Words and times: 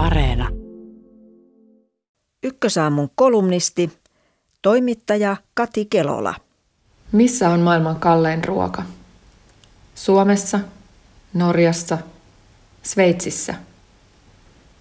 Areena. 0.00 0.48
Ykkösaamun 2.42 3.10
kolumnisti, 3.14 3.90
toimittaja 4.62 5.36
Kati 5.54 5.84
Kelola. 5.84 6.34
Missä 7.12 7.50
on 7.50 7.60
maailman 7.60 7.96
kallein 7.96 8.44
ruoka? 8.44 8.82
Suomessa, 9.94 10.60
Norjassa, 11.34 11.98
Sveitsissä. 12.82 13.54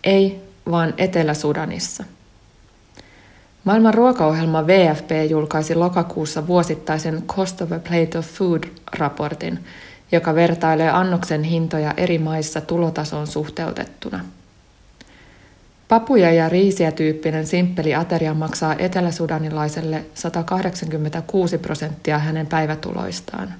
Ei, 0.04 0.41
vaan 0.71 0.93
Etelä-Sudanissa. 0.97 2.04
Maailman 3.63 3.93
ruokaohjelma 3.93 4.67
VFP 4.67 5.11
julkaisi 5.29 5.75
lokakuussa 5.75 6.47
vuosittaisen 6.47 7.23
Cost 7.27 7.61
of 7.61 7.71
a 7.71 7.79
Plate 7.79 8.17
of 8.17 8.25
Food-raportin, 8.25 9.59
joka 10.11 10.36
vertailee 10.36 10.89
annoksen 10.89 11.43
hintoja 11.43 11.93
eri 11.97 12.17
maissa 12.17 12.61
tulotasoon 12.61 13.27
suhteutettuna. 13.27 14.25
Papuja 15.89 16.32
ja 16.32 16.50
riisiä 16.50 16.92
tyyppinen 16.92 17.48
simppeli 17.48 17.96
ateria 17.96 18.34
maksaa 18.34 18.75
eteläsudanilaiselle 18.79 20.06
186 20.14 21.57
prosenttia 21.57 22.20
hänen 22.20 22.48
päivätuloistaan. 22.48 23.54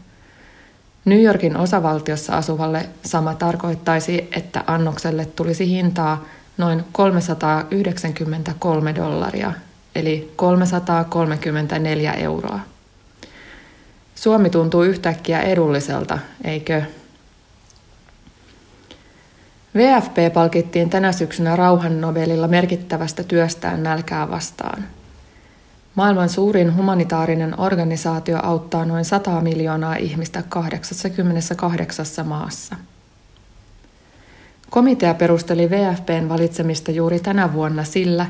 New 1.06 1.24
Yorkin 1.24 1.58
osavaltiossa 1.58 2.38
asuvalle 2.38 2.90
sama 3.06 3.34
tarkoittaisi, 3.34 4.30
että 4.36 4.64
annokselle 4.68 5.26
tulisi 5.26 5.70
hintaa 5.70 6.26
noin 6.58 6.84
393 6.92 8.96
dollaria, 8.96 9.54
eli 9.96 10.34
334 10.36 12.14
euroa. 12.14 12.60
Suomi 14.16 14.50
tuntuu 14.50 14.84
yhtäkkiä 14.84 15.42
edulliselta, 15.42 16.20
eikö? 16.44 16.82
VFP 19.76 20.34
palkittiin 20.34 20.90
tänä 20.90 21.12
syksynä 21.12 21.56
rauhan 21.56 22.02
Nobelilla 22.02 22.48
merkittävästä 22.48 23.24
työstään 23.24 23.84
nälkää 23.84 24.30
vastaan. 24.30 24.84
Maailman 25.96 26.30
suurin 26.30 26.76
humanitaarinen 26.76 27.60
organisaatio 27.60 28.40
auttaa 28.44 28.86
noin 28.86 29.06
100 29.06 29.42
miljoonaa 29.42 29.96
ihmistä 29.96 30.44
88 30.50 32.06
maassa. 32.28 32.76
Komitea 34.70 35.14
perusteli 35.14 35.70
VFPn 35.70 36.30
valitsemista 36.30 36.92
juuri 36.92 37.20
tänä 37.20 37.54
vuonna 37.54 37.84
sillä, 37.84 38.26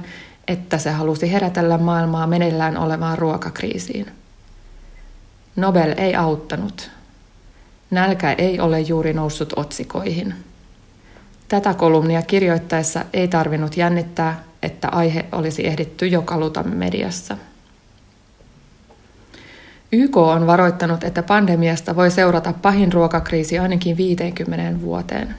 että 0.47 0.77
se 0.77 0.91
halusi 0.91 1.31
herätellä 1.31 1.77
maailmaa 1.77 2.27
meneillään 2.27 2.77
olevaan 2.77 3.17
ruokakriisiin. 3.17 4.05
Nobel 5.55 5.93
ei 5.97 6.15
auttanut. 6.15 6.89
Nälkä 7.91 8.31
ei 8.31 8.59
ole 8.59 8.79
juuri 8.79 9.13
noussut 9.13 9.53
otsikoihin. 9.55 10.33
Tätä 11.49 11.73
kolumnia 11.73 12.21
kirjoittaessa 12.21 13.05
ei 13.13 13.27
tarvinnut 13.27 13.77
jännittää, 13.77 14.43
että 14.63 14.87
aihe 14.87 15.25
olisi 15.31 15.67
ehditty 15.67 16.07
jo 16.07 16.21
kaluta 16.21 16.63
mediassa. 16.63 17.37
YK 19.91 20.17
on 20.17 20.47
varoittanut, 20.47 21.03
että 21.03 21.23
pandemiasta 21.23 21.95
voi 21.95 22.11
seurata 22.11 22.53
pahin 22.53 22.93
ruokakriisi 22.93 23.59
ainakin 23.59 23.97
50 23.97 24.81
vuoteen. 24.81 25.35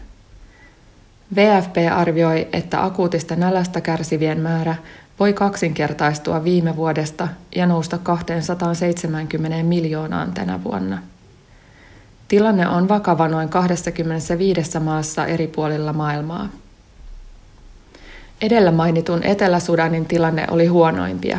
VFP 1.37 1.77
arvioi, 1.95 2.49
että 2.53 2.85
akuutista 2.85 3.37
nälästä 3.37 3.81
kärsivien 3.81 4.41
määrä 4.41 4.75
voi 5.21 5.33
kaksinkertaistua 5.33 6.45
viime 6.45 6.77
vuodesta 6.77 7.29
ja 7.57 7.67
nousta 7.67 7.99
270 7.99 9.63
miljoonaan 9.63 10.33
tänä 10.33 10.65
vuonna. 10.65 11.03
Tilanne 12.31 12.69
on 12.69 12.89
vakava 12.89 13.29
noin 13.29 13.49
25 13.49 14.79
maassa 14.81 15.27
eri 15.27 15.47
puolilla 15.47 15.93
maailmaa. 15.93 16.49
Edellä 18.41 18.71
mainitun 18.71 19.23
Etelä-Sudanin 19.23 20.07
tilanne 20.07 20.47
oli 20.51 20.67
huonoimpia. 20.67 21.39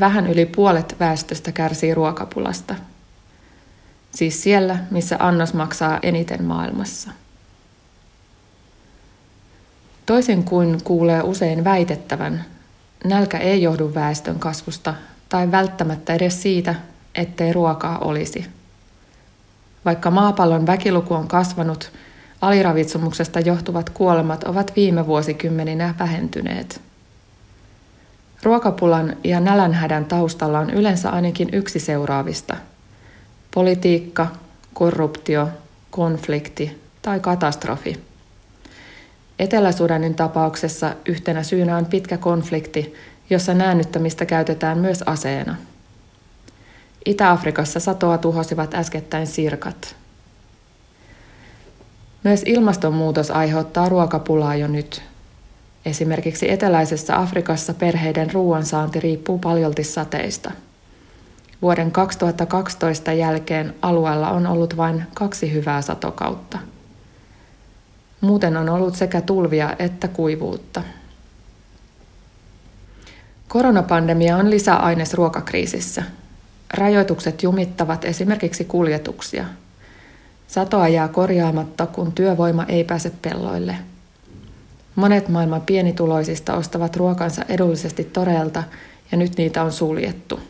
Vähän 0.00 0.26
yli 0.26 0.46
puolet 0.46 0.96
väestöstä 1.00 1.52
kärsii 1.52 1.94
ruokapulasta. 1.94 2.74
Siis 4.10 4.42
siellä, 4.42 4.78
missä 4.90 5.16
annos 5.18 5.54
maksaa 5.54 5.98
eniten 6.02 6.44
maailmassa. 6.44 7.10
Toisin 10.06 10.44
kuin 10.44 10.78
kuulee 10.84 11.22
usein 11.22 11.64
väitettävän, 11.64 12.44
nälkä 13.04 13.38
ei 13.38 13.62
johdu 13.62 13.94
väestön 13.94 14.38
kasvusta 14.38 14.94
tai 15.28 15.50
välttämättä 15.50 16.14
edes 16.14 16.42
siitä, 16.42 16.74
ettei 17.14 17.52
ruokaa 17.52 17.98
olisi. 17.98 18.59
Vaikka 19.84 20.10
maapallon 20.10 20.66
väkiluku 20.66 21.14
on 21.14 21.28
kasvanut, 21.28 21.92
aliravitsemuksesta 22.40 23.40
johtuvat 23.40 23.90
kuolemat 23.90 24.44
ovat 24.44 24.72
viime 24.76 25.06
vuosikymmeninä 25.06 25.94
vähentyneet. 25.98 26.80
Ruokapulan 28.42 29.16
ja 29.24 29.40
nälänhädän 29.40 30.04
taustalla 30.04 30.58
on 30.58 30.70
yleensä 30.70 31.10
ainakin 31.10 31.48
yksi 31.52 31.80
seuraavista. 31.80 32.56
Politiikka, 33.54 34.26
korruptio, 34.74 35.48
konflikti 35.90 36.80
tai 37.02 37.20
katastrofi– 37.20 38.00
Etelä-Sudanin 39.40 40.14
tapauksessa 40.14 40.94
yhtenä 41.06 41.42
syynä 41.42 41.76
on 41.76 41.86
pitkä 41.86 42.16
konflikti, 42.16 42.94
jossa 43.30 43.54
näännyttämistä 43.54 44.26
käytetään 44.26 44.78
myös 44.78 45.02
aseena. 45.02 45.56
Itä-Afrikassa 47.04 47.80
satoa 47.80 48.18
tuhosivat 48.18 48.74
äskettäin 48.74 49.26
sirkat. 49.26 49.96
Myös 52.24 52.42
ilmastonmuutos 52.46 53.30
aiheuttaa 53.30 53.88
ruokapulaa 53.88 54.56
jo 54.56 54.66
nyt. 54.66 55.02
Esimerkiksi 55.84 56.50
eteläisessä 56.50 57.18
Afrikassa 57.18 57.74
perheiden 57.74 58.32
ruoansaanti 58.32 59.00
riippuu 59.00 59.38
paljolti 59.38 59.84
sateista. 59.84 60.50
Vuoden 61.62 61.92
2012 61.92 63.12
jälkeen 63.12 63.74
alueella 63.82 64.30
on 64.30 64.46
ollut 64.46 64.76
vain 64.76 65.02
kaksi 65.14 65.52
hyvää 65.52 65.82
satokautta– 65.82 66.58
Muuten 68.20 68.56
on 68.56 68.68
ollut 68.68 68.96
sekä 68.96 69.20
tulvia 69.20 69.76
että 69.78 70.08
kuivuutta. 70.08 70.82
Koronapandemia 73.48 74.36
on 74.36 74.50
lisäaines 74.50 75.14
ruokakriisissä. 75.14 76.02
Rajoitukset 76.74 77.42
jumittavat 77.42 78.04
esimerkiksi 78.04 78.64
kuljetuksia. 78.64 79.44
Satoa 80.48 80.88
jää 80.88 81.08
korjaamatta, 81.08 81.86
kun 81.86 82.12
työvoima 82.12 82.64
ei 82.64 82.84
pääse 82.84 83.12
pelloille. 83.22 83.76
Monet 84.94 85.28
maailman 85.28 85.60
pienituloisista 85.60 86.54
ostavat 86.54 86.96
ruokansa 86.96 87.44
edullisesti 87.48 88.04
toreelta 88.04 88.62
ja 89.12 89.18
nyt 89.18 89.36
niitä 89.36 89.62
on 89.62 89.72
suljettu. 89.72 90.40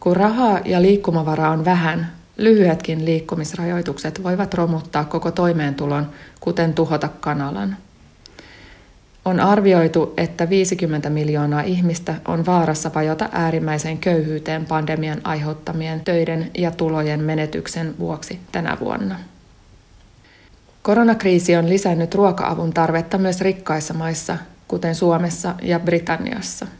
Kun 0.00 0.16
rahaa 0.16 0.60
ja 0.64 0.82
liikkumavaraa 0.82 1.50
on 1.50 1.64
vähän, 1.64 2.18
Lyhyetkin 2.38 3.04
liikkumisrajoitukset 3.04 4.22
voivat 4.22 4.54
romuttaa 4.54 5.04
koko 5.04 5.30
toimeentulon, 5.30 6.10
kuten 6.40 6.74
tuhota 6.74 7.08
kanalan. 7.08 7.76
On 9.28 9.40
arvioitu, 9.40 10.14
että 10.16 10.50
50 10.50 11.10
miljoonaa 11.10 11.60
ihmistä 11.60 12.14
on 12.28 12.46
vaarassa 12.46 12.90
vajota 12.94 13.28
äärimmäiseen 13.32 13.98
köyhyyteen 13.98 14.66
pandemian 14.66 15.20
aiheuttamien 15.24 16.00
töiden 16.00 16.50
ja 16.58 16.70
tulojen 16.70 17.24
menetyksen 17.24 17.94
vuoksi 17.98 18.40
tänä 18.52 18.76
vuonna. 18.80 19.16
Koronakriisi 20.82 21.56
on 21.56 21.68
lisännyt 21.68 22.14
ruoka-avun 22.14 22.72
tarvetta 22.72 23.18
myös 23.18 23.40
rikkaissa 23.40 23.94
maissa, 23.94 24.36
kuten 24.68 24.94
Suomessa 24.94 25.54
ja 25.62 25.80
Britanniassa– 25.80 26.66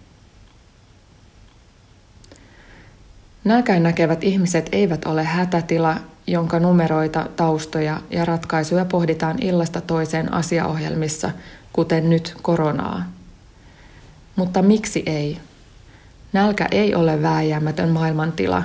Nälkään 3.44 3.82
näkevät 3.82 4.24
ihmiset 4.24 4.68
eivät 4.72 5.04
ole 5.04 5.24
hätätila, 5.24 5.96
jonka 6.26 6.60
numeroita, 6.60 7.26
taustoja 7.36 8.00
ja 8.10 8.24
ratkaisuja 8.24 8.84
pohditaan 8.84 9.42
illasta 9.42 9.80
toiseen 9.80 10.32
asiaohjelmissa, 10.32 11.30
kuten 11.72 12.10
nyt 12.10 12.36
koronaa. 12.42 13.02
Mutta 14.36 14.62
miksi 14.62 15.02
ei? 15.06 15.38
Nälkä 16.32 16.68
ei 16.70 16.94
ole 16.94 17.22
vääjäämätön 17.22 17.88
maailmantila, 17.88 18.62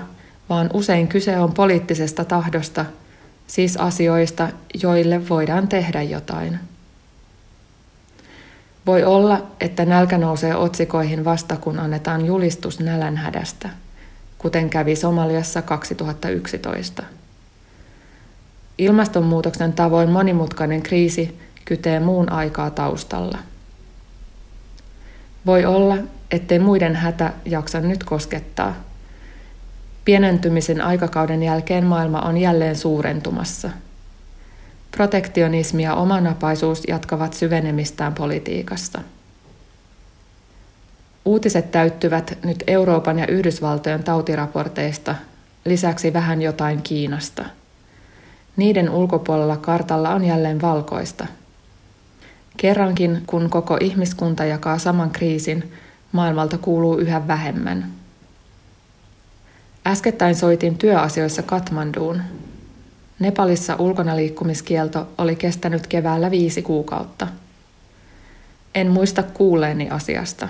vaan 0.49 0.69
usein 0.73 1.07
kyse 1.07 1.39
on 1.39 1.53
poliittisesta 1.53 2.25
tahdosta, 2.25 2.85
siis 3.47 3.77
asioista, 3.77 4.49
joille 4.83 5.29
voidaan 5.29 5.67
tehdä 5.67 6.01
jotain. 6.01 6.59
Voi 8.85 9.03
olla, 9.03 9.47
että 9.59 9.85
nälkä 9.85 10.17
nousee 10.17 10.55
otsikoihin 10.55 11.25
vasta 11.25 11.57
kun 11.57 11.79
annetaan 11.79 12.25
julistus 12.25 12.79
nälänhädästä– 12.79 13.69
kuten 14.43 14.69
kävi 14.69 14.95
Somaliassa 14.95 15.61
2011. 15.61 17.03
Ilmastonmuutoksen 18.77 19.73
tavoin 19.73 20.09
monimutkainen 20.09 20.81
kriisi 20.81 21.39
kytee 21.65 21.99
muun 21.99 22.31
aikaa 22.31 22.69
taustalla. 22.69 23.37
Voi 25.45 25.65
olla, 25.65 25.97
ettei 26.31 26.59
muiden 26.59 26.95
hätä 26.95 27.33
jaksa 27.45 27.79
nyt 27.79 28.03
koskettaa. 28.03 28.75
Pienentymisen 30.05 30.81
aikakauden 30.81 31.43
jälkeen 31.43 31.85
maailma 31.85 32.21
on 32.21 32.37
jälleen 32.37 32.75
suurentumassa. 32.75 33.69
Protektionismi 34.91 35.83
ja 35.83 35.95
omanapaisuus 35.95 36.83
jatkavat 36.87 37.33
syvenemistään 37.33 38.13
politiikassa. 38.13 38.99
Uutiset 41.25 41.71
täyttyvät 41.71 42.37
nyt 42.43 42.63
Euroopan 42.67 43.19
ja 43.19 43.27
Yhdysvaltojen 43.27 44.03
tautiraporteista, 44.03 45.15
lisäksi 45.65 46.13
vähän 46.13 46.41
jotain 46.41 46.81
Kiinasta. 46.81 47.45
Niiden 48.57 48.89
ulkopuolella 48.89 49.57
kartalla 49.57 50.09
on 50.09 50.25
jälleen 50.25 50.61
valkoista. 50.61 51.27
Kerrankin, 52.57 53.23
kun 53.27 53.49
koko 53.49 53.77
ihmiskunta 53.81 54.45
jakaa 54.45 54.77
saman 54.77 55.11
kriisin, 55.11 55.71
maailmalta 56.11 56.57
kuuluu 56.57 56.97
yhä 56.97 57.27
vähemmän. 57.27 57.85
Äskettäin 59.87 60.35
soitin 60.35 60.77
työasioissa 60.77 61.43
Katmanduun. 61.43 62.21
Nepalissa 63.19 63.75
ulkonaliikkumiskielto 63.75 65.07
oli 65.17 65.35
kestänyt 65.35 65.87
keväällä 65.87 66.31
viisi 66.31 66.61
kuukautta. 66.61 67.27
En 68.75 68.91
muista 68.91 69.23
kuulleeni 69.23 69.89
asiasta. 69.89 70.49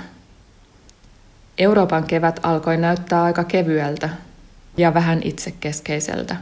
Euroopan 1.58 2.04
kevät 2.04 2.40
alkoi 2.44 2.78
näyttää 2.78 3.24
aika 3.24 3.44
kevyeltä 3.44 4.10
ja 4.78 4.94
vähän 4.94 5.22
itsekeskeiseltä. 5.24 6.36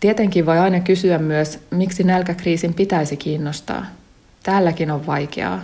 Tietenkin 0.00 0.46
voi 0.46 0.58
aina 0.58 0.80
kysyä 0.80 1.18
myös, 1.18 1.60
miksi 1.70 2.04
nälkäkriisin 2.04 2.74
pitäisi 2.74 3.16
kiinnostaa. 3.16 3.86
Täälläkin 4.42 4.90
on 4.90 5.06
vaikeaa. 5.06 5.60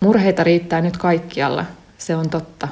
Murheita 0.00 0.44
riittää 0.44 0.80
nyt 0.80 0.96
kaikkialla, 0.96 1.64
se 1.98 2.16
on 2.16 2.30
totta. 2.30 2.68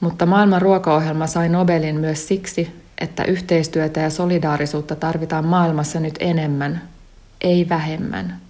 Mutta 0.00 0.26
maailman 0.26 0.62
ruokaohjelma 0.62 1.26
sai 1.26 1.48
Nobelin 1.48 1.96
myös 1.96 2.28
siksi, 2.28 2.84
että 2.98 3.24
yhteistyötä 3.24 4.00
ja 4.00 4.10
solidaarisuutta 4.10 4.96
tarvitaan 4.96 5.44
maailmassa 5.44 6.00
nyt 6.00 6.14
enemmän, 6.20 6.82
ei 7.40 7.68
vähemmän. 7.68 8.40